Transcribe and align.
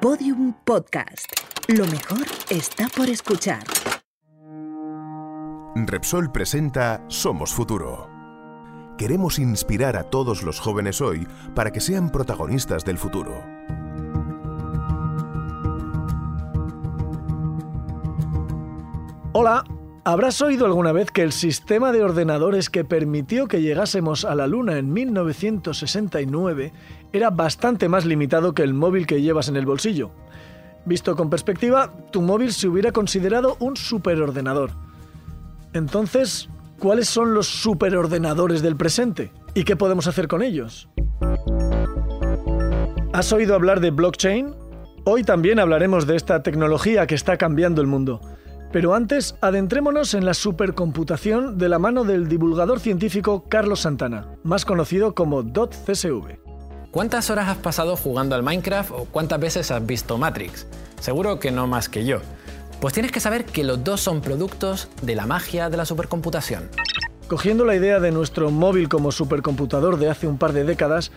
Podium 0.00 0.52
Podcast. 0.64 1.26
Lo 1.68 1.86
mejor 1.86 2.26
está 2.50 2.86
por 2.94 3.08
escuchar. 3.08 3.64
Repsol 5.74 6.30
presenta 6.30 7.02
Somos 7.08 7.54
Futuro. 7.54 8.10
Queremos 8.98 9.38
inspirar 9.38 9.96
a 9.96 10.04
todos 10.04 10.42
los 10.42 10.60
jóvenes 10.60 11.00
hoy 11.00 11.26
para 11.54 11.72
que 11.72 11.80
sean 11.80 12.10
protagonistas 12.10 12.84
del 12.84 12.98
futuro. 12.98 13.42
Hola, 19.32 19.64
¿habrás 20.06 20.40
oído 20.40 20.66
alguna 20.66 20.92
vez 20.92 21.10
que 21.10 21.22
el 21.22 21.32
sistema 21.32 21.90
de 21.90 22.04
ordenadores 22.04 22.70
que 22.70 22.84
permitió 22.84 23.48
que 23.48 23.60
llegásemos 23.60 24.24
a 24.24 24.36
la 24.36 24.46
Luna 24.46 24.78
en 24.78 24.92
1969 24.92 26.72
era 27.12 27.30
bastante 27.30 27.88
más 27.88 28.04
limitado 28.04 28.54
que 28.54 28.62
el 28.62 28.72
móvil 28.72 29.04
que 29.04 29.20
llevas 29.20 29.48
en 29.48 29.56
el 29.56 29.66
bolsillo? 29.66 30.12
Visto 30.84 31.16
con 31.16 31.28
perspectiva, 31.28 31.92
tu 32.12 32.22
móvil 32.22 32.52
se 32.52 32.68
hubiera 32.68 32.92
considerado 32.92 33.56
un 33.58 33.76
superordenador. 33.76 34.70
Entonces, 35.72 36.48
¿cuáles 36.78 37.08
son 37.08 37.34
los 37.34 37.48
superordenadores 37.48 38.62
del 38.62 38.76
presente? 38.76 39.32
¿Y 39.54 39.64
qué 39.64 39.74
podemos 39.74 40.06
hacer 40.06 40.28
con 40.28 40.40
ellos? 40.40 40.88
¿Has 43.12 43.32
oído 43.32 43.56
hablar 43.56 43.80
de 43.80 43.90
blockchain? 43.90 44.54
Hoy 45.04 45.24
también 45.24 45.58
hablaremos 45.58 46.06
de 46.06 46.14
esta 46.14 46.44
tecnología 46.44 47.08
que 47.08 47.16
está 47.16 47.36
cambiando 47.36 47.80
el 47.80 47.88
mundo. 47.88 48.20
Pero 48.76 48.92
antes, 48.92 49.36
adentrémonos 49.40 50.12
en 50.12 50.26
la 50.26 50.34
supercomputación 50.34 51.56
de 51.56 51.70
la 51.70 51.78
mano 51.78 52.04
del 52.04 52.28
divulgador 52.28 52.78
científico 52.78 53.46
Carlos 53.48 53.80
Santana, 53.80 54.26
más 54.44 54.66
conocido 54.66 55.14
como 55.14 55.42
.csv. 55.42 56.36
¿Cuántas 56.90 57.30
horas 57.30 57.48
has 57.48 57.56
pasado 57.56 57.96
jugando 57.96 58.34
al 58.34 58.42
Minecraft 58.42 58.90
o 58.90 59.06
cuántas 59.06 59.40
veces 59.40 59.70
has 59.70 59.86
visto 59.86 60.18
Matrix? 60.18 60.66
Seguro 61.00 61.38
que 61.40 61.50
no 61.50 61.66
más 61.66 61.88
que 61.88 62.04
yo. 62.04 62.18
Pues 62.78 62.92
tienes 62.92 63.12
que 63.12 63.20
saber 63.20 63.46
que 63.46 63.64
los 63.64 63.82
dos 63.82 64.02
son 64.02 64.20
productos 64.20 64.90
de 65.00 65.14
la 65.14 65.24
magia 65.24 65.70
de 65.70 65.78
la 65.78 65.86
supercomputación. 65.86 66.68
Cogiendo 67.28 67.64
la 67.64 67.76
idea 67.76 67.98
de 67.98 68.12
nuestro 68.12 68.50
móvil 68.50 68.90
como 68.90 69.10
supercomputador 69.10 69.98
de 69.98 70.10
hace 70.10 70.26
un 70.26 70.36
par 70.36 70.52
de 70.52 70.64
décadas, 70.64 71.12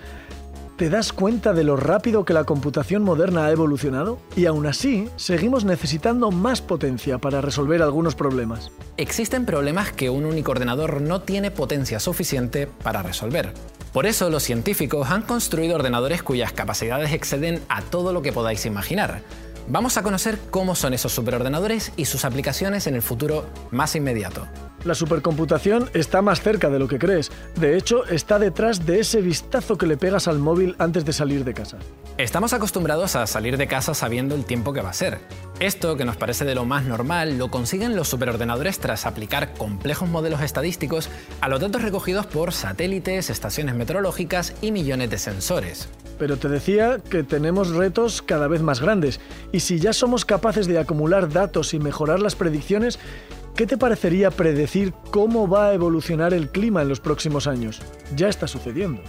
¿Te 0.80 0.89
das 0.89 1.11
cuenta 1.11 1.52
de 1.52 1.66
lo 1.66 1.75
rápido 1.75 2.23
que 2.23 2.31
la 2.31 2.45
computación 2.45 3.03
moderna 3.03 3.44
ha 3.44 3.52
evolucionado? 3.52 4.17
Y 4.38 4.45
aún 4.45 4.66
así, 4.66 5.09
seguimos 5.17 5.66
necesitando 5.66 6.31
más 6.31 6.61
potencia 6.61 7.17
para 7.17 7.41
resolver 7.41 7.81
algunos 7.81 8.16
problemas. 8.16 8.72
Existen 8.95 9.45
problemas 9.45 9.91
que 9.91 10.09
un 10.09 10.23
único 10.23 10.52
ordenador 10.52 11.02
no 11.02 11.22
tiene 11.22 11.52
potencia 11.52 12.00
suficiente 12.00 12.66
para 12.66 13.03
resolver. 13.03 13.53
Por 13.91 14.05
eso 14.05 14.30
los 14.30 14.44
científicos 14.44 15.09
han 15.09 15.23
construido 15.23 15.75
ordenadores 15.75 16.23
cuyas 16.23 16.53
capacidades 16.53 17.11
exceden 17.11 17.61
a 17.67 17.81
todo 17.81 18.13
lo 18.13 18.22
que 18.22 18.31
podáis 18.31 18.66
imaginar. 18.66 19.22
Vamos 19.67 19.97
a 19.97 20.02
conocer 20.02 20.39
cómo 20.50 20.75
son 20.75 20.94
esos 20.94 21.11
superordenadores 21.11 21.91
y 21.97 22.05
sus 22.05 22.23
aplicaciones 22.23 22.88
en 22.88 22.95
el 22.95 23.02
futuro 23.02 23.45
más 23.69 23.97
inmediato. 23.97 24.47
La 24.85 24.95
supercomputación 24.95 25.89
está 25.94 26.22
más 26.22 26.41
cerca 26.41 26.69
de 26.69 26.80
lo 26.80 26.88
que 26.88 26.99
crees. 26.99 27.31
De 27.55 27.77
hecho, 27.77 28.05
está 28.05 28.39
detrás 28.39 28.85
de 28.85 29.02
ese 29.02 29.22
vistazo 29.22 29.77
que 29.77 29.85
le 29.85 29.97
pegas 29.97 30.30
al 30.30 30.39
móvil 30.39 30.75
antes 30.80 31.03
de 31.03 31.11
salir 31.11 31.44
de 31.44 31.53
casa. 31.53 31.77
Estamos 32.17 32.53
acostumbrados 32.53 33.17
a 33.17 33.27
salir 33.27 33.57
de 33.57 33.67
casa 33.67 33.94
sabiendo 33.94 34.35
el 34.35 34.45
tiempo 34.45 34.72
que 34.72 34.81
va 34.81 34.91
a 34.91 34.94
ser. 34.94 35.19
Esto, 35.59 35.97
que 35.97 36.05
nos 36.05 36.16
parece 36.16 36.45
de 36.45 36.55
lo 36.55 36.63
más 36.63 36.85
normal, 36.85 37.38
lo 37.38 37.52
consiguen 37.52 37.97
los 37.97 38.07
superordenadores 38.07 38.80
tras 38.80 39.05
aplicar 39.05 39.53
complejos 39.53 40.07
modelos 40.07 40.41
estadísticos 40.41 41.09
a 41.41 41.50
los 41.50 41.59
datos 41.59 41.81
recogidos 41.81 42.25
por 42.25 42.53
satélites, 42.53 43.30
estaciones 43.30 43.75
meteorológicas 43.75 44.53
y 44.61 44.72
millones 44.72 45.09
de 45.09 45.17
sensores. 45.17 45.89
Pero 46.17 46.38
te 46.38 46.47
decía 46.47 47.00
que 47.09 47.23
tenemos 47.23 47.69
retos 47.69 48.22
cada 48.22 48.47
vez 48.47 48.61
más 48.61 48.81
grandes, 48.81 49.19
y 49.52 49.59
si 49.61 49.80
ya 49.80 49.91
somos 49.91 50.23
capaces 50.23 50.67
de 50.67 50.80
acumular 50.80 51.30
datos 51.30 51.73
y 51.73 51.80
mejorar 51.80 52.19
las 52.19 52.35
predicciones, 52.35 53.00
¿qué 53.55 53.66
te 53.67 53.78
parecería 53.78 54.31
predecir 54.31 54.94
cómo 55.12 55.47
va 55.47 55.68
a 55.68 55.74
evolucionar 55.74 56.34
el 56.34 56.50
clima 56.50 56.81
en 56.81 56.90
los 56.90 57.00
próximos 57.00 57.47
años? 57.47 57.81
Ya 58.16 58.28
está 58.28 58.47
sucediendo. 58.47 59.01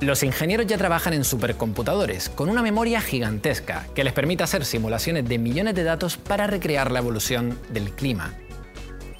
Los 0.00 0.22
ingenieros 0.22 0.66
ya 0.66 0.76
trabajan 0.76 1.14
en 1.14 1.24
supercomputadores, 1.24 2.28
con 2.28 2.48
una 2.48 2.62
memoria 2.62 3.00
gigantesca 3.00 3.86
que 3.94 4.04
les 4.04 4.12
permite 4.12 4.42
hacer 4.42 4.64
simulaciones 4.64 5.28
de 5.28 5.38
millones 5.38 5.74
de 5.74 5.84
datos 5.84 6.16
para 6.16 6.46
recrear 6.46 6.90
la 6.90 6.98
evolución 6.98 7.58
del 7.70 7.90
clima. 7.92 8.34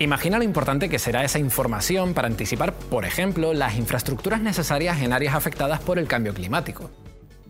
Imagina 0.00 0.38
lo 0.38 0.44
importante 0.44 0.88
que 0.88 0.98
será 0.98 1.24
esa 1.24 1.38
información 1.38 2.14
para 2.14 2.26
anticipar, 2.26 2.74
por 2.74 3.04
ejemplo, 3.04 3.54
las 3.54 3.76
infraestructuras 3.76 4.40
necesarias 4.40 5.00
en 5.00 5.12
áreas 5.12 5.34
afectadas 5.34 5.80
por 5.80 5.98
el 5.98 6.08
cambio 6.08 6.34
climático. 6.34 6.90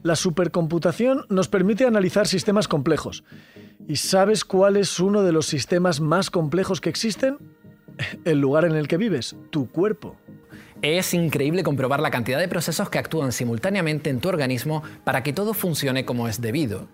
La 0.05 0.17
supercomputación 0.17 1.25
nos 1.31 1.49
permite 1.49 1.87
analizar 1.87 2.27
sistemas 2.27 2.69
complejos. 2.69 3.25
¿Y 3.89 3.97
sabes 3.97 4.45
cuál 4.45 4.77
es 4.77 5.01
uno 5.01 5.23
de 5.23 5.33
los 5.33 5.47
sistemas 5.47 5.99
más 5.99 6.31
complejos 6.31 6.83
que 6.83 6.91
existen? 6.91 7.39
El 8.27 8.39
lugar 8.39 8.67
en 8.67 8.73
el 8.73 8.87
que 8.87 8.99
vives, 8.99 9.35
tu 9.49 9.71
cuerpo. 9.71 10.17
Es 10.83 11.15
increíble 11.15 11.63
comprobar 11.63 12.01
la 12.01 12.11
cantidad 12.11 12.39
de 12.39 12.49
procesos 12.49 12.91
que 12.91 12.99
actúan 12.99 13.33
simultáneamente 13.33 14.11
en 14.11 14.21
tu 14.21 14.29
organismo 14.29 14.83
para 15.05 15.23
que 15.23 15.33
todo 15.33 15.55
funcione 15.55 16.05
como 16.05 16.29
es 16.29 16.39
debido. 16.39 16.87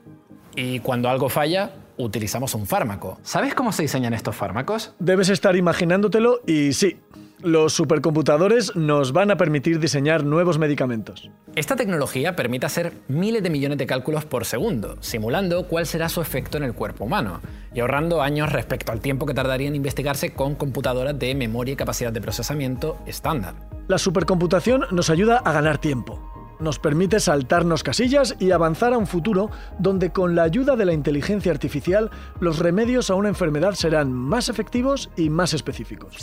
Y 0.55 0.79
cuando 0.79 1.09
algo 1.09 1.29
falla, 1.29 1.73
utilizamos 1.97 2.55
un 2.55 2.69
fármaco. 2.69 3.19
¿Sabes 3.25 3.57
cómo 3.57 3.73
se 3.73 3.83
diseñan 3.83 4.15
estos 4.15 4.37
fármacos? 4.37 4.95
Debes 5.01 5.31
estar 5.31 5.57
imaginándotelo 5.57 6.43
y 6.47 6.75
sí, 6.75 7.01
los 7.43 7.73
supercomputadores 7.73 8.75
nos 8.77 9.13
van 9.13 9.31
a 9.31 9.37
permitir 9.37 9.79
diseñar 9.79 10.25
nuevos 10.25 10.59
medicamentos. 10.59 11.31
Esta 11.57 11.77
tecnología 11.77 12.37
permite 12.37 12.67
hacer 12.67 12.93
miles 13.09 13.43
de 13.43 13.51
millones 13.51 13.79
de 13.79 13.87
cálculos 13.87 14.25
por 14.25 14.45
segundo, 14.45 14.97
simulando 15.01 15.67
cuál 15.67 15.87
será 15.87 16.09
su 16.09 16.21
efecto 16.21 16.59
en 16.59 16.65
el 16.65 16.75
cuerpo 16.75 17.05
humano, 17.05 17.41
y 17.75 17.81
ahorrando 17.81 18.23
años 18.23 18.53
respecto 18.53 18.93
al 18.93 19.01
tiempo 19.01 19.27
que 19.27 19.35
tardaría 19.35 19.69
en 19.69 19.77
investigarse 19.77 20.33
con 20.33 20.55
computadoras 20.55 21.19
de 21.19 21.35
memoria 21.35 21.73
y 21.73 21.77
capacidad 21.77 22.13
de 22.13 22.21
procesamiento 22.21 22.99
estándar. 23.07 23.55
La 23.89 23.99
supercomputación 23.99 24.85
nos 24.91 25.11
ayuda 25.11 25.39
a 25.39 25.53
ganar 25.53 25.79
tiempo. 25.79 26.27
Nos 26.61 26.79
permite 26.79 27.21
saltarnos 27.21 27.83
casillas 27.83 28.37
y 28.39 28.51
avanzar 28.51 28.93
a 28.93 28.99
un 28.99 29.07
futuro 29.07 29.51
donde 29.79 30.11
con 30.11 30.35
la 30.35 30.43
ayuda 30.43 30.77
de 30.77 30.85
la 30.85 30.93
inteligencia 30.93 31.51
artificial 31.51 32.11
los 32.39 32.59
remedios 32.59 33.09
a 33.11 33.15
una 33.15 33.31
enfermedad 33.31 33.73
serán 33.73 34.13
más 34.13 34.51
efectivos 34.51 35.11
y 35.17 35.31
más 35.31 35.55
específicos. 35.55 36.19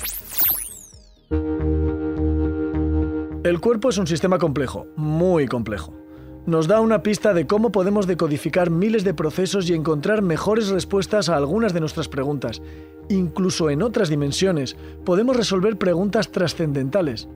El 3.44 3.60
cuerpo 3.62 3.90
es 3.90 3.98
un 4.00 4.08
sistema 4.08 4.40
complejo, 4.40 4.88
muy 4.96 5.46
complejo. 5.46 5.94
Nos 6.48 6.68
da 6.68 6.82
una 6.82 7.04
pista 7.04 7.34
de 7.34 7.46
cómo 7.46 7.72
podemos 7.72 8.08
decodificar 8.08 8.72
miles 8.72 9.04
de 9.04 9.14
procesos 9.14 9.70
y 9.70 9.74
encontrar 9.74 10.24
mejores 10.24 10.70
respuestas 10.70 11.30
a 11.30 11.36
algunas 11.36 11.72
de 11.72 11.80
nuestras 11.80 12.08
preguntas. 12.08 12.62
Incluso 13.10 13.70
en 13.70 13.84
otras 13.84 14.10
dimensiones 14.10 14.76
podemos 15.06 15.38
resolver 15.38 15.78
preguntas 15.78 16.32
trascendentales. 16.32 17.30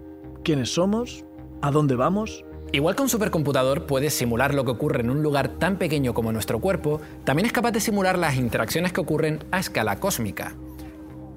¿Quiénes 0.44 0.73
somos? 0.73 1.23
¿A 1.61 1.69
dónde 1.69 1.95
vamos? 1.95 2.44
Igual 2.72 2.95
que 2.95 3.03
un 3.03 3.09
supercomputador 3.09 3.85
puede 3.85 4.09
simular 4.09 4.56
lo 4.56 4.66
que 4.66 4.72
ocurre 4.72 5.01
en 5.01 5.11
un 5.11 5.22
lugar 5.22 5.50
tan 5.59 5.78
pequeño 5.78 6.13
como 6.13 6.31
nuestro 6.31 6.59
cuerpo, 6.59 7.00
también 7.25 7.45
es 7.45 7.53
capaz 7.53 7.72
de 7.72 7.79
simular 7.79 8.17
las 8.17 8.38
interacciones 8.38 8.91
que 8.91 9.01
ocurren 9.01 9.44
a 9.51 9.59
escala 9.59 10.00
cósmica. 10.00 10.56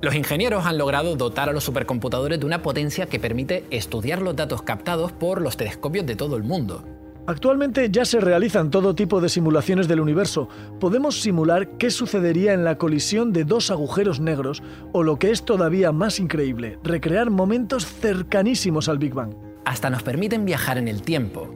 Los 0.04 0.14
ingenieros 0.14 0.66
han 0.66 0.76
logrado 0.76 1.16
dotar 1.16 1.48
a 1.48 1.54
los 1.54 1.64
supercomputadores 1.64 2.38
de 2.38 2.44
una 2.44 2.60
potencia 2.60 3.06
que 3.06 3.18
permite 3.18 3.64
estudiar 3.70 4.20
los 4.20 4.36
datos 4.36 4.60
captados 4.60 5.12
por 5.12 5.40
los 5.40 5.56
telescopios 5.56 6.04
de 6.04 6.14
todo 6.14 6.36
el 6.36 6.42
mundo. 6.42 6.84
Actualmente 7.26 7.88
ya 7.90 8.04
se 8.04 8.20
realizan 8.20 8.70
todo 8.70 8.94
tipo 8.94 9.22
de 9.22 9.30
simulaciones 9.30 9.88
del 9.88 10.00
universo. 10.00 10.50
Podemos 10.78 11.22
simular 11.22 11.78
qué 11.78 11.90
sucedería 11.90 12.52
en 12.52 12.64
la 12.64 12.76
colisión 12.76 13.32
de 13.32 13.44
dos 13.44 13.70
agujeros 13.70 14.20
negros 14.20 14.62
o 14.92 15.02
lo 15.02 15.18
que 15.18 15.30
es 15.30 15.42
todavía 15.42 15.90
más 15.90 16.20
increíble, 16.20 16.78
recrear 16.84 17.30
momentos 17.30 17.86
cercanísimos 17.86 18.90
al 18.90 18.98
Big 18.98 19.14
Bang. 19.14 19.34
Hasta 19.64 19.88
nos 19.88 20.02
permiten 20.02 20.44
viajar 20.44 20.76
en 20.76 20.88
el 20.88 21.00
tiempo, 21.00 21.48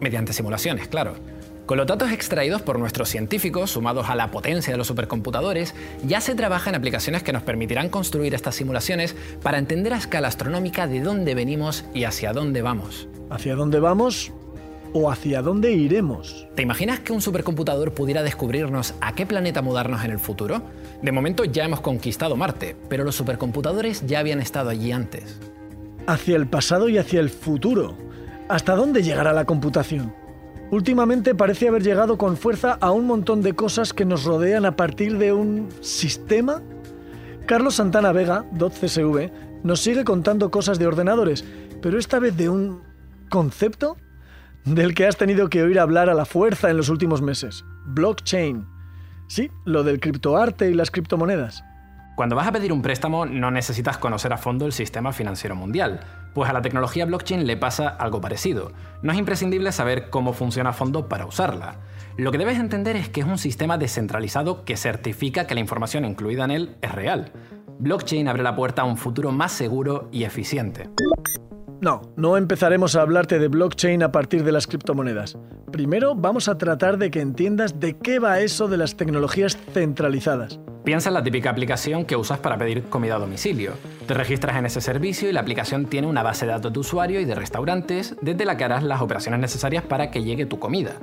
mediante 0.00 0.32
simulaciones, 0.32 0.88
claro. 0.88 1.14
Con 1.66 1.78
los 1.78 1.86
datos 1.86 2.10
extraídos 2.10 2.60
por 2.60 2.78
nuestros 2.80 3.08
científicos, 3.08 3.70
sumados 3.70 4.10
a 4.10 4.16
la 4.16 4.32
potencia 4.32 4.72
de 4.72 4.78
los 4.78 4.88
supercomputadores, 4.88 5.74
ya 6.04 6.20
se 6.20 6.34
trabaja 6.34 6.70
en 6.70 6.76
aplicaciones 6.76 7.22
que 7.22 7.32
nos 7.32 7.44
permitirán 7.44 7.88
construir 7.88 8.34
estas 8.34 8.56
simulaciones 8.56 9.14
para 9.42 9.58
entender 9.58 9.94
a 9.94 9.98
escala 9.98 10.26
astronómica 10.26 10.88
de 10.88 11.00
dónde 11.00 11.36
venimos 11.36 11.84
y 11.94 12.04
hacia 12.04 12.32
dónde 12.32 12.62
vamos. 12.62 13.06
¿Hacia 13.30 13.54
dónde 13.54 13.78
vamos? 13.78 14.32
¿O 14.92 15.10
hacia 15.10 15.40
dónde 15.40 15.72
iremos? 15.72 16.48
¿Te 16.56 16.62
imaginas 16.62 16.98
que 16.98 17.12
un 17.12 17.22
supercomputador 17.22 17.94
pudiera 17.94 18.24
descubrirnos 18.24 18.94
a 19.00 19.14
qué 19.14 19.24
planeta 19.24 19.62
mudarnos 19.62 20.04
en 20.04 20.10
el 20.10 20.18
futuro? 20.18 20.62
De 21.00 21.12
momento 21.12 21.44
ya 21.44 21.64
hemos 21.64 21.80
conquistado 21.80 22.36
Marte, 22.36 22.76
pero 22.88 23.04
los 23.04 23.14
supercomputadores 23.14 24.04
ya 24.04 24.18
habían 24.18 24.40
estado 24.40 24.68
allí 24.68 24.90
antes. 24.90 25.38
Hacia 26.08 26.34
el 26.34 26.48
pasado 26.48 26.88
y 26.88 26.98
hacia 26.98 27.20
el 27.20 27.30
futuro. 27.30 27.94
¿Hasta 28.48 28.74
dónde 28.74 29.02
llegará 29.02 29.32
la 29.32 29.44
computación? 29.44 30.12
Últimamente 30.72 31.34
parece 31.34 31.68
haber 31.68 31.82
llegado 31.82 32.16
con 32.16 32.38
fuerza 32.38 32.78
a 32.80 32.92
un 32.92 33.06
montón 33.06 33.42
de 33.42 33.52
cosas 33.52 33.92
que 33.92 34.06
nos 34.06 34.24
rodean 34.24 34.64
a 34.64 34.74
partir 34.74 35.18
de 35.18 35.30
un 35.30 35.68
sistema. 35.82 36.62
Carlos 37.44 37.74
Santana 37.74 38.10
Vega, 38.10 38.46
.csv, 38.58 39.30
nos 39.64 39.80
sigue 39.80 40.02
contando 40.02 40.50
cosas 40.50 40.78
de 40.78 40.86
ordenadores, 40.86 41.44
pero 41.82 41.98
esta 41.98 42.18
vez 42.18 42.38
de 42.38 42.48
un 42.48 42.80
concepto. 43.28 43.98
del 44.64 44.94
que 44.94 45.06
has 45.06 45.18
tenido 45.18 45.50
que 45.50 45.62
oír 45.62 45.78
hablar 45.78 46.08
a 46.08 46.14
la 46.14 46.24
fuerza 46.24 46.70
en 46.70 46.78
los 46.78 46.88
últimos 46.88 47.20
meses. 47.20 47.66
Blockchain. 47.84 48.64
Sí, 49.26 49.50
lo 49.66 49.82
del 49.82 50.00
criptoarte 50.00 50.70
y 50.70 50.74
las 50.74 50.90
criptomonedas. 50.90 51.64
Cuando 52.14 52.36
vas 52.36 52.46
a 52.46 52.52
pedir 52.52 52.72
un 52.72 52.82
préstamo 52.82 53.24
no 53.24 53.50
necesitas 53.50 53.96
conocer 53.96 54.32
a 54.34 54.36
fondo 54.36 54.66
el 54.66 54.72
sistema 54.72 55.12
financiero 55.12 55.56
mundial, 55.56 56.00
pues 56.34 56.50
a 56.50 56.52
la 56.52 56.60
tecnología 56.60 57.06
blockchain 57.06 57.46
le 57.46 57.56
pasa 57.56 57.88
algo 57.88 58.20
parecido. 58.20 58.72
No 59.00 59.12
es 59.12 59.18
imprescindible 59.18 59.72
saber 59.72 60.10
cómo 60.10 60.34
funciona 60.34 60.70
a 60.70 60.74
fondo 60.74 61.08
para 61.08 61.24
usarla. 61.24 61.76
Lo 62.18 62.30
que 62.30 62.36
debes 62.36 62.58
entender 62.58 62.96
es 62.96 63.08
que 63.08 63.20
es 63.20 63.26
un 63.26 63.38
sistema 63.38 63.78
descentralizado 63.78 64.64
que 64.64 64.76
certifica 64.76 65.46
que 65.46 65.54
la 65.54 65.60
información 65.60 66.04
incluida 66.04 66.44
en 66.44 66.50
él 66.50 66.76
es 66.82 66.92
real. 66.92 67.32
Blockchain 67.78 68.28
abre 68.28 68.42
la 68.42 68.54
puerta 68.54 68.82
a 68.82 68.84
un 68.84 68.98
futuro 68.98 69.32
más 69.32 69.52
seguro 69.52 70.10
y 70.12 70.24
eficiente. 70.24 70.90
No, 71.80 72.02
no 72.16 72.36
empezaremos 72.36 72.94
a 72.94 73.02
hablarte 73.02 73.38
de 73.38 73.48
blockchain 73.48 74.02
a 74.02 74.12
partir 74.12 74.44
de 74.44 74.52
las 74.52 74.66
criptomonedas. 74.66 75.38
Primero 75.72 76.14
vamos 76.14 76.48
a 76.48 76.58
tratar 76.58 76.98
de 76.98 77.10
que 77.10 77.20
entiendas 77.20 77.80
de 77.80 77.96
qué 77.96 78.18
va 78.18 78.40
eso 78.40 78.68
de 78.68 78.76
las 78.76 78.96
tecnologías 78.96 79.56
centralizadas. 79.72 80.60
Piensa 80.84 81.10
en 81.10 81.14
la 81.14 81.22
típica 81.22 81.48
aplicación 81.48 82.04
que 82.04 82.16
usas 82.16 82.40
para 82.40 82.58
pedir 82.58 82.82
comida 82.84 83.14
a 83.14 83.18
domicilio. 83.20 83.74
Te 84.08 84.14
registras 84.14 84.56
en 84.56 84.66
ese 84.66 84.80
servicio 84.80 85.28
y 85.28 85.32
la 85.32 85.40
aplicación 85.40 85.86
tiene 85.86 86.08
una 86.08 86.24
base 86.24 86.44
de 86.44 86.52
datos 86.52 86.72
de 86.72 86.80
usuario 86.80 87.20
y 87.20 87.24
de 87.24 87.36
restaurantes 87.36 88.16
desde 88.20 88.44
la 88.44 88.56
que 88.56 88.64
harás 88.64 88.82
las 88.82 89.00
operaciones 89.00 89.38
necesarias 89.38 89.84
para 89.84 90.10
que 90.10 90.24
llegue 90.24 90.44
tu 90.44 90.58
comida. 90.58 90.94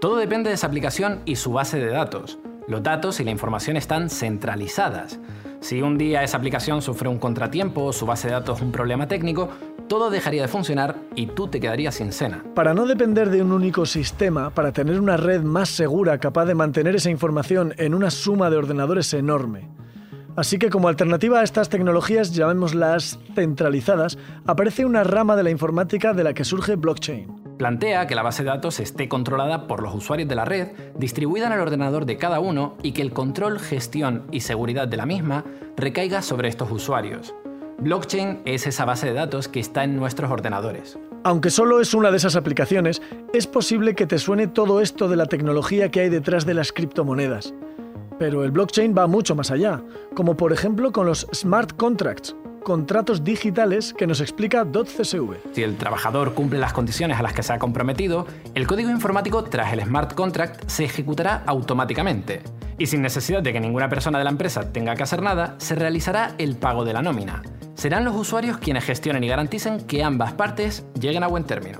Todo 0.00 0.16
depende 0.16 0.50
de 0.50 0.54
esa 0.54 0.68
aplicación 0.68 1.22
y 1.24 1.36
su 1.36 1.52
base 1.52 1.80
de 1.80 1.88
datos. 1.88 2.38
Los 2.68 2.84
datos 2.84 3.18
y 3.18 3.24
la 3.24 3.32
información 3.32 3.76
están 3.76 4.10
centralizadas. 4.10 5.18
Si 5.58 5.82
un 5.82 5.98
día 5.98 6.22
esa 6.22 6.36
aplicación 6.36 6.80
sufre 6.80 7.08
un 7.08 7.18
contratiempo 7.18 7.82
o 7.82 7.92
su 7.92 8.06
base 8.06 8.28
de 8.28 8.34
datos 8.34 8.60
un 8.60 8.70
problema 8.70 9.08
técnico, 9.08 9.48
todo 9.88 10.10
dejaría 10.10 10.42
de 10.42 10.48
funcionar 10.48 10.96
y 11.14 11.26
tú 11.28 11.48
te 11.48 11.60
quedarías 11.60 11.94
sin 11.94 12.12
cena. 12.12 12.44
Para 12.54 12.74
no 12.74 12.86
depender 12.86 13.30
de 13.30 13.42
un 13.42 13.52
único 13.52 13.86
sistema, 13.86 14.50
para 14.50 14.72
tener 14.72 15.00
una 15.00 15.16
red 15.16 15.42
más 15.42 15.68
segura 15.68 16.18
capaz 16.18 16.46
de 16.46 16.54
mantener 16.54 16.96
esa 16.96 17.10
información 17.10 17.74
en 17.78 17.94
una 17.94 18.10
suma 18.10 18.50
de 18.50 18.56
ordenadores 18.56 19.12
enorme. 19.14 19.68
Así 20.36 20.58
que 20.58 20.68
como 20.68 20.88
alternativa 20.88 21.40
a 21.40 21.44
estas 21.44 21.70
tecnologías, 21.70 22.34
llamémoslas 22.34 23.18
centralizadas, 23.34 24.18
aparece 24.44 24.84
una 24.84 25.02
rama 25.02 25.34
de 25.34 25.42
la 25.42 25.50
informática 25.50 26.12
de 26.12 26.24
la 26.24 26.34
que 26.34 26.44
surge 26.44 26.76
blockchain. 26.76 27.56
Plantea 27.56 28.06
que 28.06 28.14
la 28.14 28.22
base 28.22 28.42
de 28.42 28.50
datos 28.50 28.80
esté 28.80 29.08
controlada 29.08 29.66
por 29.66 29.82
los 29.82 29.94
usuarios 29.94 30.28
de 30.28 30.34
la 30.34 30.44
red, 30.44 30.72
distribuida 30.98 31.46
en 31.46 31.54
el 31.54 31.60
ordenador 31.60 32.04
de 32.04 32.18
cada 32.18 32.38
uno 32.38 32.76
y 32.82 32.92
que 32.92 33.00
el 33.00 33.14
control, 33.14 33.58
gestión 33.58 34.26
y 34.30 34.40
seguridad 34.40 34.86
de 34.86 34.98
la 34.98 35.06
misma 35.06 35.44
recaiga 35.74 36.20
sobre 36.20 36.48
estos 36.48 36.70
usuarios. 36.70 37.34
Blockchain 37.78 38.40
es 38.46 38.66
esa 38.66 38.86
base 38.86 39.06
de 39.06 39.12
datos 39.12 39.48
que 39.48 39.60
está 39.60 39.84
en 39.84 39.96
nuestros 39.96 40.30
ordenadores. 40.30 40.98
Aunque 41.24 41.50
solo 41.50 41.80
es 41.80 41.92
una 41.92 42.10
de 42.10 42.16
esas 42.16 42.34
aplicaciones, 42.34 43.02
es 43.34 43.46
posible 43.46 43.94
que 43.94 44.06
te 44.06 44.18
suene 44.18 44.46
todo 44.46 44.80
esto 44.80 45.08
de 45.08 45.16
la 45.16 45.26
tecnología 45.26 45.90
que 45.90 46.00
hay 46.00 46.08
detrás 46.08 46.46
de 46.46 46.54
las 46.54 46.72
criptomonedas. 46.72 47.52
Pero 48.18 48.44
el 48.44 48.50
blockchain 48.50 48.94
va 48.96 49.06
mucho 49.06 49.34
más 49.34 49.50
allá, 49.50 49.82
como 50.14 50.36
por 50.36 50.54
ejemplo 50.54 50.90
con 50.90 51.06
los 51.06 51.26
smart 51.34 51.76
contracts, 51.76 52.34
contratos 52.64 53.22
digitales 53.22 53.92
que 53.92 54.06
nos 54.06 54.22
explica 54.22 54.64
.csv. 54.64 55.36
Si 55.52 55.62
el 55.62 55.76
trabajador 55.76 56.32
cumple 56.32 56.58
las 56.58 56.72
condiciones 56.72 57.18
a 57.18 57.22
las 57.22 57.34
que 57.34 57.42
se 57.42 57.52
ha 57.52 57.58
comprometido, 57.58 58.26
el 58.54 58.66
código 58.66 58.88
informático 58.88 59.44
tras 59.44 59.72
el 59.74 59.82
smart 59.82 60.14
contract 60.14 60.66
se 60.66 60.84
ejecutará 60.84 61.42
automáticamente. 61.46 62.42
Y 62.78 62.86
sin 62.86 63.02
necesidad 63.02 63.42
de 63.42 63.52
que 63.52 63.60
ninguna 63.60 63.88
persona 63.90 64.18
de 64.18 64.24
la 64.24 64.30
empresa 64.30 64.72
tenga 64.72 64.96
que 64.96 65.02
hacer 65.02 65.20
nada, 65.20 65.56
se 65.58 65.74
realizará 65.74 66.34
el 66.38 66.56
pago 66.56 66.84
de 66.84 66.94
la 66.94 67.02
nómina. 67.02 67.42
Serán 67.76 68.04
los 68.04 68.16
usuarios 68.16 68.58
quienes 68.58 68.84
gestionen 68.84 69.22
y 69.22 69.28
garanticen 69.28 69.86
que 69.86 70.02
ambas 70.02 70.32
partes 70.32 70.84
lleguen 70.98 71.22
a 71.22 71.28
buen 71.28 71.44
término. 71.44 71.78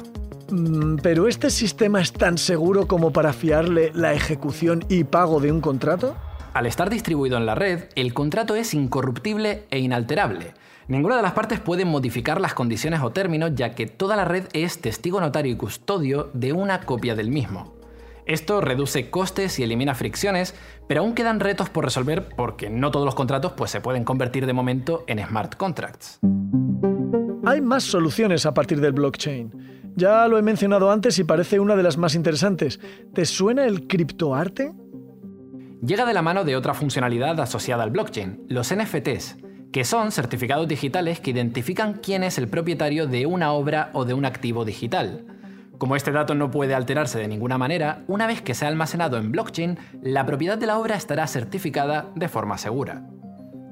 Mm, 0.50 0.98
¿Pero 1.02 1.26
este 1.26 1.50
sistema 1.50 2.00
es 2.00 2.12
tan 2.12 2.38
seguro 2.38 2.86
como 2.86 3.12
para 3.12 3.32
fiarle 3.32 3.90
la 3.94 4.14
ejecución 4.14 4.84
y 4.88 5.02
pago 5.02 5.40
de 5.40 5.50
un 5.50 5.60
contrato? 5.60 6.14
Al 6.54 6.66
estar 6.66 6.88
distribuido 6.88 7.36
en 7.36 7.46
la 7.46 7.54
red, 7.54 7.86
el 7.96 8.14
contrato 8.14 8.54
es 8.54 8.72
incorruptible 8.74 9.64
e 9.70 9.80
inalterable 9.80 10.54
Ninguna 10.88 11.16
de 11.16 11.22
las 11.22 11.32
partes 11.32 11.58
puede 11.58 11.84
modificar 11.84 12.40
las 12.40 12.54
condiciones 12.54 13.00
o 13.00 13.10
términos 13.10 13.50
ya 13.56 13.74
que 13.74 13.86
toda 13.86 14.14
la 14.14 14.24
red 14.24 14.44
es 14.52 14.80
testigo 14.80 15.20
notario 15.20 15.52
y 15.52 15.56
custodio 15.56 16.30
de 16.32 16.52
una 16.52 16.82
copia 16.82 17.16
del 17.16 17.28
mismo. 17.28 17.75
Esto 18.26 18.60
reduce 18.60 19.08
costes 19.08 19.60
y 19.60 19.62
elimina 19.62 19.94
fricciones, 19.94 20.54
pero 20.88 21.02
aún 21.02 21.14
quedan 21.14 21.38
retos 21.38 21.70
por 21.70 21.84
resolver 21.84 22.28
porque 22.36 22.68
no 22.68 22.90
todos 22.90 23.06
los 23.06 23.14
contratos 23.14 23.52
pues, 23.52 23.70
se 23.70 23.80
pueden 23.80 24.02
convertir 24.02 24.46
de 24.46 24.52
momento 24.52 25.04
en 25.06 25.24
smart 25.24 25.54
contracts. 25.54 26.18
Hay 27.44 27.60
más 27.60 27.84
soluciones 27.84 28.44
a 28.44 28.52
partir 28.52 28.80
del 28.80 28.92
blockchain. 28.92 29.92
Ya 29.94 30.26
lo 30.26 30.38
he 30.38 30.42
mencionado 30.42 30.90
antes 30.90 31.20
y 31.20 31.24
parece 31.24 31.60
una 31.60 31.76
de 31.76 31.84
las 31.84 31.96
más 31.98 32.16
interesantes. 32.16 32.80
¿Te 33.14 33.24
suena 33.24 33.64
el 33.64 33.86
criptoarte? 33.86 34.72
Llega 35.80 36.04
de 36.04 36.12
la 36.12 36.22
mano 36.22 36.42
de 36.42 36.56
otra 36.56 36.74
funcionalidad 36.74 37.38
asociada 37.38 37.84
al 37.84 37.92
blockchain, 37.92 38.44
los 38.48 38.74
NFTs, 38.74 39.36
que 39.70 39.84
son 39.84 40.10
certificados 40.10 40.66
digitales 40.66 41.20
que 41.20 41.30
identifican 41.30 42.00
quién 42.02 42.24
es 42.24 42.38
el 42.38 42.48
propietario 42.48 43.06
de 43.06 43.26
una 43.26 43.52
obra 43.52 43.90
o 43.92 44.04
de 44.04 44.14
un 44.14 44.24
activo 44.24 44.64
digital. 44.64 45.35
Como 45.78 45.94
este 45.94 46.10
dato 46.10 46.34
no 46.34 46.50
puede 46.50 46.74
alterarse 46.74 47.18
de 47.18 47.28
ninguna 47.28 47.58
manera, 47.58 48.02
una 48.08 48.26
vez 48.26 48.40
que 48.40 48.54
sea 48.54 48.68
almacenado 48.68 49.18
en 49.18 49.30
blockchain, 49.30 49.78
la 50.00 50.24
propiedad 50.24 50.56
de 50.56 50.66
la 50.66 50.78
obra 50.78 50.96
estará 50.96 51.26
certificada 51.26 52.10
de 52.14 52.28
forma 52.28 52.56
segura. 52.56 53.02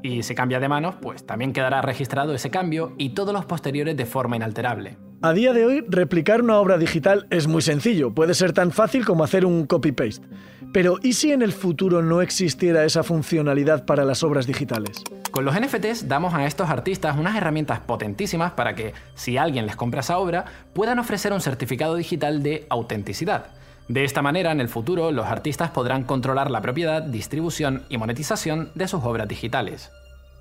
Y 0.03 0.23
si 0.23 0.35
cambia 0.35 0.61
de 0.61 0.69
manos, 0.69 0.97
pues 1.01 1.25
también 1.25 1.55
quedará 1.55 1.81
registrado 1.81 2.35
ese 2.35 2.51
cambio 2.51 2.93
y 2.99 3.15
todos 3.15 3.33
los 3.33 3.47
posteriores 3.47 3.97
de 3.97 4.05
forma 4.05 4.37
inalterable. 4.37 4.99
A 5.23 5.33
día 5.33 5.55
de 5.55 5.65
hoy, 5.65 5.83
replicar 5.89 6.43
una 6.43 6.59
obra 6.59 6.77
digital 6.77 7.27
es 7.31 7.47
muy 7.47 7.62
sencillo, 7.62 8.12
puede 8.12 8.35
ser 8.35 8.53
tan 8.53 8.71
fácil 8.71 9.06
como 9.06 9.25
hacer 9.25 9.47
un 9.47 9.67
copy-paste. 9.67 10.27
Pero 10.75 10.99
¿y 11.00 11.12
si 11.12 11.31
en 11.31 11.43
el 11.43 11.53
futuro 11.53 12.03
no 12.03 12.21
existiera 12.21 12.85
esa 12.85 13.05
funcionalidad 13.05 13.85
para 13.85 14.05
las 14.05 14.25
obras 14.25 14.44
digitales? 14.44 15.05
Con 15.31 15.44
los 15.44 15.55
NFTs 15.55 16.09
damos 16.09 16.35
a 16.35 16.47
estos 16.47 16.69
artistas 16.69 17.17
unas 17.17 17.37
herramientas 17.37 17.79
potentísimas 17.79 18.55
para 18.55 18.75
que, 18.75 18.93
si 19.15 19.37
alguien 19.37 19.67
les 19.67 19.76
compra 19.76 20.00
esa 20.00 20.19
obra, 20.19 20.47
puedan 20.73 20.99
ofrecer 20.99 21.32
un 21.32 21.41
certificado 21.41 21.94
digital 21.94 22.43
de 22.43 22.67
autenticidad. 22.71 23.47
De 23.87 24.03
esta 24.03 24.21
manera, 24.21 24.50
en 24.50 24.61
el 24.61 24.69
futuro, 24.69 25.12
los 25.12 25.26
artistas 25.26 25.71
podrán 25.71 26.03
controlar 26.03 26.50
la 26.50 26.61
propiedad, 26.61 27.03
distribución 27.03 27.85
y 27.88 27.97
monetización 27.97 28.73
de 28.75 28.88
sus 28.88 29.05
obras 29.05 29.29
digitales. 29.29 29.93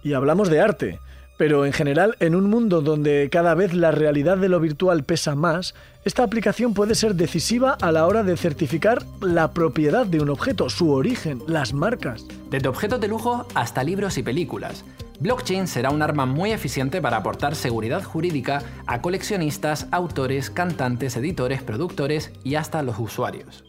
Y 0.01 0.13
hablamos 0.13 0.49
de 0.49 0.61
arte. 0.61 0.99
Pero 1.37 1.65
en 1.65 1.73
general, 1.73 2.15
en 2.19 2.35
un 2.35 2.49
mundo 2.49 2.81
donde 2.81 3.29
cada 3.31 3.55
vez 3.55 3.73
la 3.73 3.91
realidad 3.91 4.37
de 4.37 4.49
lo 4.49 4.59
virtual 4.59 5.03
pesa 5.03 5.35
más, 5.35 5.73
esta 6.05 6.23
aplicación 6.23 6.73
puede 6.73 6.95
ser 6.95 7.15
decisiva 7.15 7.77
a 7.81 7.91
la 7.91 8.05
hora 8.05 8.23
de 8.23 8.37
certificar 8.37 9.03
la 9.21 9.51
propiedad 9.53 10.05
de 10.05 10.21
un 10.21 10.29
objeto, 10.29 10.69
su 10.69 10.91
origen, 10.91 11.41
las 11.47 11.73
marcas. 11.73 12.25
Desde 12.49 12.67
objetos 12.67 13.01
de 13.01 13.07
lujo 13.07 13.47
hasta 13.55 13.83
libros 13.83 14.17
y 14.17 14.23
películas. 14.23 14.85
Blockchain 15.19 15.67
será 15.67 15.89
un 15.89 16.01
arma 16.01 16.25
muy 16.25 16.51
eficiente 16.51 17.01
para 17.01 17.17
aportar 17.17 17.55
seguridad 17.55 18.03
jurídica 18.03 18.61
a 18.85 19.01
coleccionistas, 19.01 19.87
autores, 19.91 20.49
cantantes, 20.49 21.15
editores, 21.15 21.63
productores 21.63 22.31
y 22.43 22.55
hasta 22.55 22.83
los 22.83 22.99
usuarios. 22.99 23.63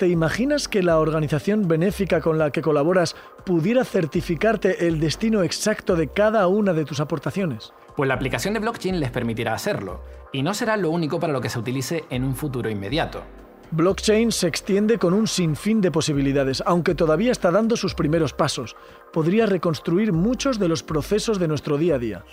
¿Te 0.00 0.08
imaginas 0.08 0.66
que 0.66 0.82
la 0.82 0.98
organización 0.98 1.68
benéfica 1.68 2.22
con 2.22 2.38
la 2.38 2.50
que 2.50 2.62
colaboras 2.62 3.14
pudiera 3.44 3.84
certificarte 3.84 4.86
el 4.86 4.98
destino 4.98 5.42
exacto 5.42 5.94
de 5.94 6.08
cada 6.08 6.46
una 6.46 6.72
de 6.72 6.86
tus 6.86 7.00
aportaciones? 7.00 7.74
Pues 7.96 8.08
la 8.08 8.14
aplicación 8.14 8.54
de 8.54 8.60
blockchain 8.60 8.98
les 8.98 9.10
permitirá 9.10 9.52
hacerlo, 9.52 10.00
y 10.32 10.42
no 10.42 10.54
será 10.54 10.78
lo 10.78 10.88
único 10.88 11.20
para 11.20 11.34
lo 11.34 11.42
que 11.42 11.50
se 11.50 11.58
utilice 11.58 12.06
en 12.08 12.24
un 12.24 12.34
futuro 12.34 12.70
inmediato. 12.70 13.24
Blockchain 13.72 14.32
se 14.32 14.48
extiende 14.48 14.96
con 14.96 15.12
un 15.12 15.26
sinfín 15.26 15.82
de 15.82 15.90
posibilidades, 15.90 16.62
aunque 16.64 16.94
todavía 16.94 17.30
está 17.30 17.50
dando 17.50 17.76
sus 17.76 17.94
primeros 17.94 18.32
pasos. 18.32 18.76
Podría 19.12 19.44
reconstruir 19.44 20.14
muchos 20.14 20.58
de 20.58 20.68
los 20.68 20.82
procesos 20.82 21.38
de 21.38 21.48
nuestro 21.48 21.76
día 21.76 21.96
a 21.96 21.98
día. 21.98 22.24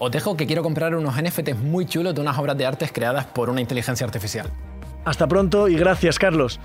Os 0.00 0.10
dejo 0.10 0.36
que 0.36 0.48
quiero 0.48 0.64
comprar 0.64 0.96
unos 0.96 1.14
NFTs 1.14 1.58
muy 1.58 1.86
chulos 1.86 2.12
de 2.12 2.22
unas 2.22 2.36
obras 2.40 2.58
de 2.58 2.66
artes 2.66 2.90
creadas 2.90 3.26
por 3.26 3.50
una 3.50 3.60
inteligencia 3.60 4.04
artificial. 4.04 4.50
Hasta 5.04 5.26
pronto 5.28 5.68
y 5.68 5.76
gracias, 5.76 6.18
Carlos. 6.18 6.60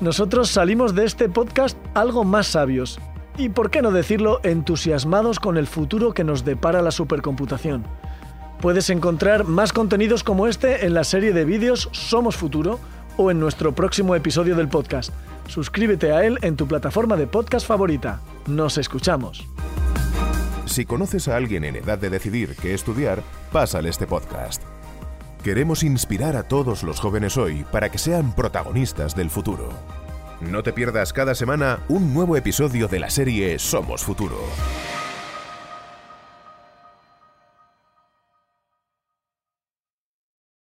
Nosotros 0.00 0.48
salimos 0.48 0.94
de 0.94 1.04
este 1.04 1.28
podcast 1.28 1.76
algo 1.94 2.24
más 2.24 2.46
sabios 2.46 2.98
y, 3.36 3.48
por 3.48 3.70
qué 3.70 3.82
no 3.82 3.90
decirlo, 3.90 4.40
entusiasmados 4.42 5.38
con 5.38 5.56
el 5.56 5.66
futuro 5.66 6.14
que 6.14 6.24
nos 6.24 6.44
depara 6.44 6.82
la 6.82 6.90
supercomputación. 6.90 7.84
Puedes 8.60 8.90
encontrar 8.90 9.44
más 9.44 9.72
contenidos 9.72 10.22
como 10.22 10.46
este 10.46 10.86
en 10.86 10.94
la 10.94 11.04
serie 11.04 11.32
de 11.32 11.44
vídeos 11.44 11.88
Somos 11.92 12.36
Futuro 12.36 12.78
o 13.16 13.30
en 13.30 13.40
nuestro 13.40 13.74
próximo 13.74 14.14
episodio 14.14 14.54
del 14.54 14.68
podcast. 14.68 15.12
Suscríbete 15.46 16.12
a 16.12 16.24
él 16.24 16.38
en 16.42 16.56
tu 16.56 16.66
plataforma 16.66 17.16
de 17.16 17.26
podcast 17.26 17.66
favorita. 17.66 18.20
Nos 18.46 18.78
escuchamos. 18.78 19.46
Si 20.66 20.84
conoces 20.84 21.26
a 21.28 21.36
alguien 21.36 21.64
en 21.64 21.76
edad 21.76 21.98
de 21.98 22.10
decidir 22.10 22.54
qué 22.60 22.74
estudiar, 22.74 23.22
pásale 23.50 23.88
este 23.88 24.06
podcast. 24.06 24.62
Queremos 25.44 25.82
inspirar 25.84 26.36
a 26.36 26.42
todos 26.42 26.82
los 26.82 27.00
jóvenes 27.00 27.38
hoy 27.38 27.64
para 27.72 27.90
que 27.90 27.96
sean 27.96 28.34
protagonistas 28.34 29.16
del 29.16 29.30
futuro. 29.30 29.70
No 30.42 30.62
te 30.62 30.74
pierdas 30.74 31.14
cada 31.14 31.34
semana 31.34 31.78
un 31.88 32.12
nuevo 32.12 32.36
episodio 32.36 32.88
de 32.88 33.00
la 33.00 33.08
serie 33.08 33.58
Somos 33.58 34.02
Futuro. 34.02 34.36